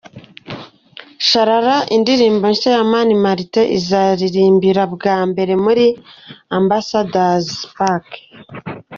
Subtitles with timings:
[1.27, 5.85] Chalala indirimbo nshya ya Mani Martin azaririmbira bwa mbere muri
[6.57, 8.07] Ambassador's Park.